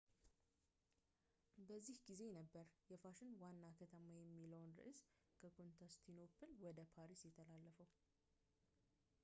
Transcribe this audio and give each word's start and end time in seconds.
በዚህ 1.67 1.97
ጊዜ 2.07 2.21
ነበር 2.37 2.65
የፋሽን 2.91 3.35
ዋና 3.43 3.63
ከተማ 3.81 4.09
የሚለው 4.23 4.63
ርዕስ 4.79 5.01
ከኮንስታንቲኖፕል 5.41 6.53
ወደ 6.65 6.79
ፓሪስ 6.95 7.21
የተላለፈው 7.27 7.89